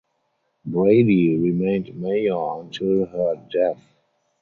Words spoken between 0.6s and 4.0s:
Brady remained mayor until her death.